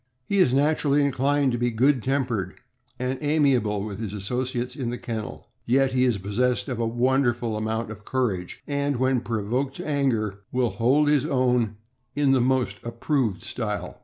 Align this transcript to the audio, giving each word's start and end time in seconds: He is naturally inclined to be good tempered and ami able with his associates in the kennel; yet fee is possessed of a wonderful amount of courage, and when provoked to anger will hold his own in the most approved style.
He 0.25 0.39
is 0.39 0.51
naturally 0.51 1.05
inclined 1.05 1.51
to 1.51 1.59
be 1.59 1.69
good 1.69 2.01
tempered 2.01 2.55
and 2.97 3.21
ami 3.21 3.53
able 3.53 3.83
with 3.83 3.99
his 3.99 4.13
associates 4.13 4.75
in 4.75 4.89
the 4.89 4.97
kennel; 4.97 5.47
yet 5.67 5.91
fee 5.91 6.05
is 6.05 6.17
possessed 6.17 6.67
of 6.69 6.79
a 6.79 6.87
wonderful 6.87 7.55
amount 7.55 7.91
of 7.91 8.03
courage, 8.03 8.63
and 8.65 8.95
when 8.97 9.21
provoked 9.21 9.75
to 9.75 9.85
anger 9.87 10.39
will 10.51 10.71
hold 10.71 11.07
his 11.07 11.27
own 11.27 11.75
in 12.15 12.31
the 12.31 12.41
most 12.41 12.79
approved 12.83 13.43
style. 13.43 13.99